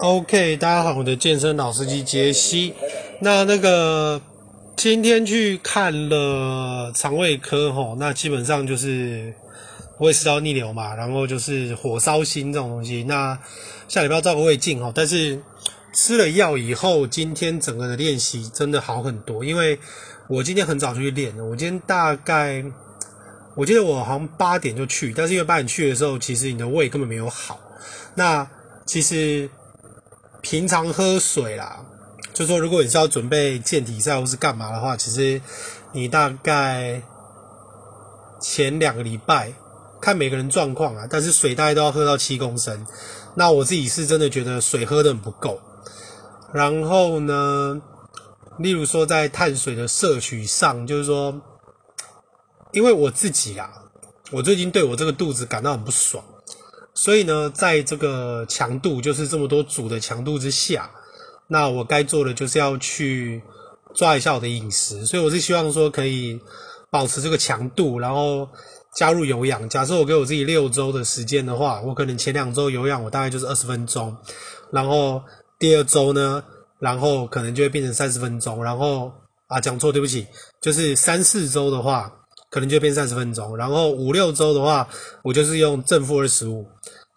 [0.00, 2.74] OK，大家好，我的健身老司机杰西。
[3.20, 4.20] 那那个
[4.76, 9.34] 今天去看了肠胃科吼，那基本上就是
[9.98, 13.04] 胃食道逆流嘛，然后就是火烧心这种东西。
[13.04, 13.38] 那
[13.88, 15.40] 下礼拜要照个胃镜吼，但是
[15.92, 19.78] 吃了药以后，今天整个的练习真的好很多，因为
[20.28, 21.44] 我今天很早就去练了。
[21.44, 22.64] 我今天大概。
[23.58, 27.58] 我记得我好像八点就去，但是因为八点去的时候，其实你的胃根本没有好。
[28.14, 28.48] 那
[28.86, 29.50] 其实
[30.40, 31.84] 平常喝水啦，
[32.32, 35.42] 就说如果你是要准备健体赛或是干嘛的话，其实
[35.90, 37.02] 你大概
[38.40, 39.52] 前两个礼拜
[40.00, 42.86] 看每个人状况啊，但是水大概都要喝到七公升。
[43.34, 45.60] 那我自己是真的觉得水喝得很不够。
[46.52, 47.82] 然后呢，
[48.60, 51.34] 例如说在碳水的摄取上，就是说。
[52.78, 53.68] 因为我自己啊，
[54.30, 56.24] 我最近对我这个肚子感到很不爽，
[56.94, 60.88] 所以呢，在这个强度，就是这么多组的强度之下，
[61.48, 63.42] 那我该做的就是要去
[63.96, 66.40] 抓一下我的饮食，所以我是希望说可以
[66.88, 68.48] 保持这个强度，然后
[68.94, 69.68] 加入有氧。
[69.68, 74.16] 假设我给我自己六周的时间的话，我可能前两周有氧，我大概就是二十分钟，
[74.70, 75.20] 然后
[75.58, 76.44] 第二周呢，
[76.78, 79.10] 然后可能就会变成三十分钟，然后
[79.48, 80.24] 啊，讲错，对不起，
[80.60, 82.14] 就是三四周的话。
[82.50, 84.88] 可能就变三十分钟，然后五六周的话，
[85.22, 86.66] 我就是用正负二十五，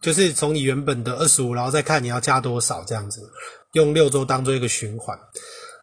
[0.01, 3.21] 就是从你原本的二十五，然后再看你要加多少这样子，
[3.73, 5.17] 用六周当做一个循环。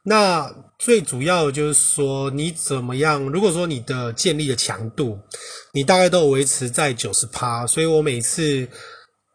[0.04, 3.22] 那最主要的就是说你怎么样？
[3.22, 5.18] 如果说你的建立的强度，
[5.72, 8.68] 你大概都有维持在九十趴，所以我每次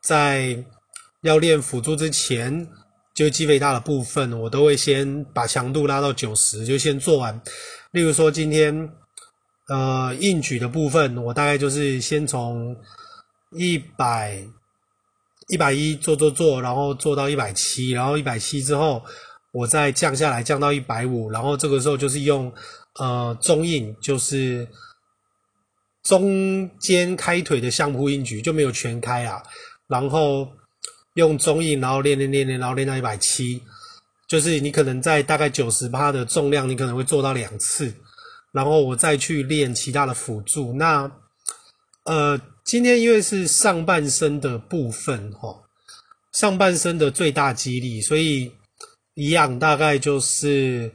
[0.03, 0.63] 在
[1.23, 2.67] 要练辅助之前，
[3.15, 7.41] 就肌肥大的部分，我都会先把强度拉到九十，就先做完。
[7.91, 8.87] 例如说今天。
[9.73, 12.77] 呃，硬举的部分，我大概就是先从
[13.57, 14.39] 一百
[15.47, 19.03] 一百一做做做，然后做到一百七，然后一百七之后，
[19.51, 22.53] 我再降下来，降到一百五，然后这个时候就是用
[22.99, 24.67] 呃中硬，就是
[26.03, 29.41] 中间开腿的相扑硬举，就没有全开啊，
[29.87, 30.47] 然后
[31.15, 33.59] 用中硬，然后练练练练，然后练到一百七，
[34.27, 37.91] 就是你可能在大概九十趴的重量，你可能会做到两次。
[38.53, 40.73] 然后我再去练其他的辅助。
[40.73, 41.11] 那，
[42.05, 45.59] 呃，今天因为是上半身的部分，哈，
[46.33, 48.51] 上半身的最大肌力，所以
[49.15, 50.91] 一样大概就是，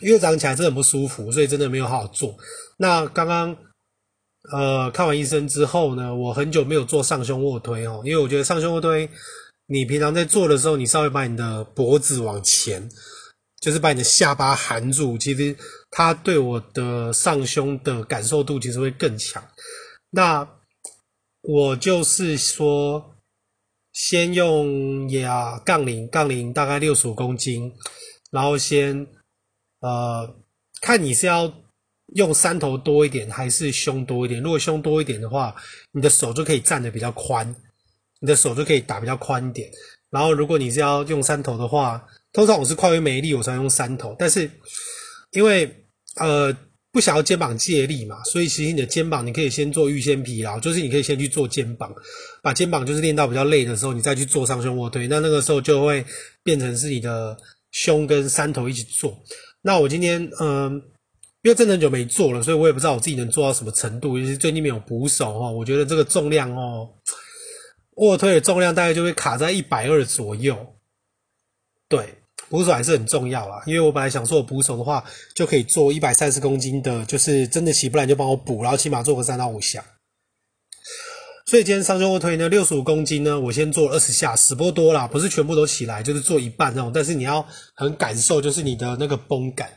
[0.00, 2.36] 因为早上起来真的很不舒服，所以真的没有好好做。
[2.76, 3.56] 那刚刚，
[4.52, 9.08] 呃，看完医生之后呢，我很久没有做上胸卧推哦，因为我觉得上胸卧推，
[9.66, 12.88] 你平常在做的时候，你稍微把你的脖子往前。
[13.60, 15.56] 就是把你的下巴含住，其实
[15.90, 19.42] 它对我的上胸的感受度其实会更强。
[20.10, 20.48] 那
[21.40, 23.16] 我就是说，
[23.92, 27.72] 先用哑杠铃，杠铃大概六十五公斤，
[28.30, 29.06] 然后先
[29.80, 30.36] 呃
[30.80, 31.52] 看你是要
[32.14, 34.42] 用三头多一点还是胸多一点。
[34.42, 35.54] 如果胸多一点的话，
[35.92, 37.54] 你的手就可以站得比较宽，
[38.20, 39.70] 你的手就可以打比较宽一点。
[40.10, 42.06] 然后如果你是要用三头的话，
[42.36, 44.14] 通常我是快为没力，我才用三头。
[44.18, 44.50] 但是
[45.30, 45.74] 因为
[46.16, 46.54] 呃
[46.92, 51.90] 不想要肩膀借力嘛，所以其实你的肩膀你可以先做预先疲劳，就是你可以先去做肩膀，
[52.42, 55.08] 把肩膀就是练到比较累的时候，你再去做上胸卧推。
[55.08, 56.04] 那那个时候就会
[56.42, 57.34] 变成是你的
[57.70, 59.18] 胸跟三头一起做。
[59.62, 60.74] 那我今天嗯、
[61.40, 64.18] 因为真的很久没做了，所以我也不知道我自己能做到什么程度。
[64.18, 66.86] 尤其是最近没有补手哦，我觉得这个重量哦，
[67.96, 70.76] 卧推的重量大概就会卡在一百二左右。
[71.88, 72.06] 对。
[72.48, 75.04] 捕手还是很重要啦，因为我本来想说，我捕手的话
[75.34, 79.84] 就可以做一百三十公斤的，就是真的起不来就帮我补，然后起码做个三到五下。
[81.46, 89.70] 所以今天上胸卧推呢，六十五公斤呢，我先做二十下，死不多啦，不是全部都起来，就是做一半那种，但是你要很感受就是你的那个绷感。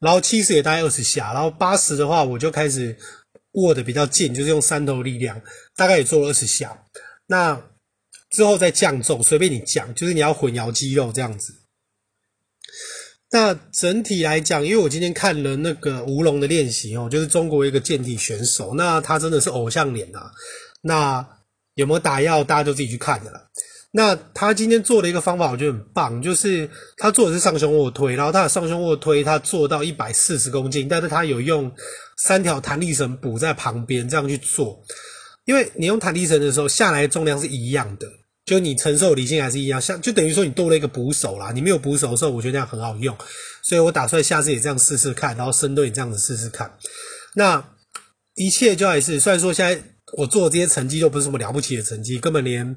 [0.00, 2.96] 然后七十也大概二十下，然后八十的话我就开始
[3.52, 5.40] 握的比较紧，就是用三头力量，
[5.76, 6.76] 大概也做了二十下。
[7.26, 7.60] 那
[8.30, 11.63] 之后再降重，随便你降，就是你要混淆肌肉这样子。
[13.34, 20.30] 那整体来讲，因为我今天看了那个吴龙的练习哦，就是中国一个健体选手，那他真的是偶像脸啊。
[20.82, 21.26] 那
[21.74, 23.48] 有没有打药，大家就自己去看的了。
[23.90, 31.68] 那他今天做的一个方法，我觉得很棒，就是他做的是上胸卧推，然后他的上胸卧推他做到一百四十公斤，但是他有用
[32.16, 34.80] 三条弹力绳补在旁边这样去做，
[35.44, 38.06] 因为你用弹力绳的时候下来重量是一样的。
[38.44, 41.50] 就你承受离心还是一样，像就等于说你多了一个捕手啦。
[41.52, 43.16] 你没有捕手的时候，我觉得这样很好用，
[43.62, 46.70] 所以我打算下次也这样试试看，然后深蹲也这样子试试看。
[47.34, 47.66] 那
[48.34, 49.82] 一切就还是，虽然说现在
[50.18, 52.76] 我做的这些成绩都不是什么了不起的成绩，根本连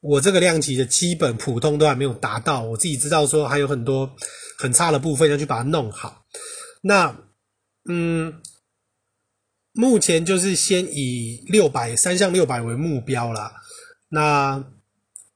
[0.00, 4.14] 我这个量级的基本普通都还没有达到，我自己知道说还有很多
[4.58, 6.22] 很差的部分要去把它弄好。
[6.82, 7.16] 那
[7.90, 8.32] 嗯，
[9.72, 13.52] 目前就是先以六百三项六百为目标啦。
[14.08, 14.64] 那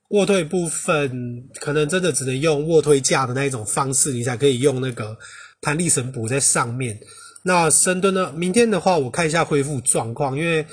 [0.09, 5.19] 卧推部分可能真的只能用卧推架的那一种方式，你才可以用那个
[5.61, 7.01] 弹力绳补在上面。
[7.45, 8.31] 那深蹲呢？
[8.33, 10.65] 明天的话，我看一下恢复状况，因为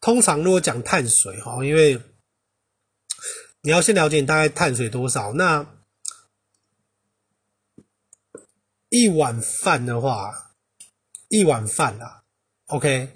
[0.00, 2.00] 通常如果讲碳水哈，因为
[3.62, 5.32] 你要先了解你大概碳水多少。
[5.34, 5.64] 那
[8.88, 10.54] 一碗饭的话，
[11.28, 12.22] 一碗饭啊
[12.66, 13.10] ，OK，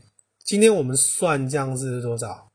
[0.45, 2.52] 今天我们算这样子是多少？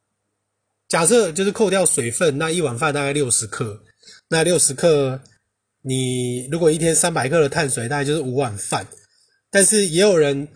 [0.87, 3.81] 假设就是扣掉水分，那一碗饭大概六十克。
[4.29, 5.19] 那六十克，
[5.81, 8.87] 你如果一天三百克的碳水，大概就是五碗饭。
[9.49, 10.47] 但是也有人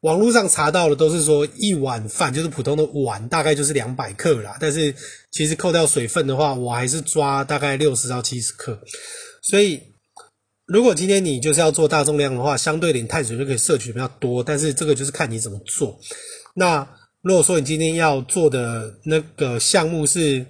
[0.00, 4.56] 网络上查到的都是说一碗饭就是普通的碗，大概就是两百克啦。
[4.60, 4.94] 但是
[5.30, 8.78] 其实扣掉水分的话，我还是抓大概六十到七十克。
[9.42, 9.80] 所以
[10.66, 14.42] 如果今天你就是要做大重量的话，相对点碳水就可以摄取比较多。
[14.42, 15.98] 但是这个就是看你怎么做。
[16.54, 16.86] 那
[17.24, 20.46] 如果说你今天要做的那个项目是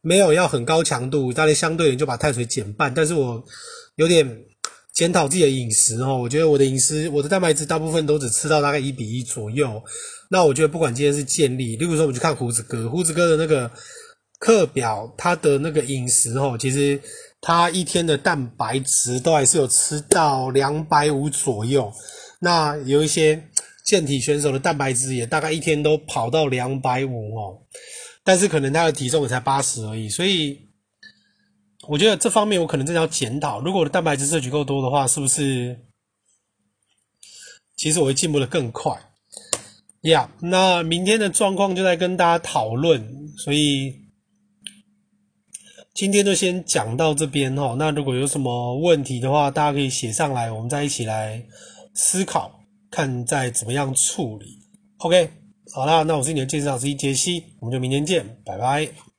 [0.00, 2.92] 没有要很高强度，大概相对点就把碳水减半。
[2.92, 3.44] 但是我
[3.94, 4.44] 有点。
[4.92, 9.82] 检讨自己的饮食哦，我觉得我的饮食，我的蛋白质大部分都只吃到大概一比一左右。
[10.30, 13.70] 那我觉得不管今天是建立，例如说我们去看胡子哥，胡子哥的那个
[14.40, 17.00] 课表，他的那个饮食哦，其实
[17.40, 21.90] 他一天的蛋白质都还是有吃到两百五左右。
[22.40, 23.42] 那有一些
[23.90, 27.58] 健体选手的蛋白质也大概一天都跑到两百五哦，
[28.22, 30.68] 但是可能他的体重也才八十而已，所以。
[31.88, 33.58] 我觉得这方面我可能真的要检讨。
[33.62, 35.76] 如果我的蛋白质摄取够多的话，是不是
[37.74, 38.92] 其实我会进步的更快？
[40.02, 43.94] 呀、yeah，那明天的状况就在跟大家讨论，所以
[45.94, 47.74] 今天就先讲到这边哈。
[47.78, 51.42] 那如果有什么问题的话，大家可以写上来，我们再一起来
[51.94, 52.59] 思考，
[52.90, 54.58] 看再怎么样处理。
[54.98, 55.30] OK，
[55.72, 59.09] 好啦，那我是你的健身老师杰西，我们就明天见，拜拜。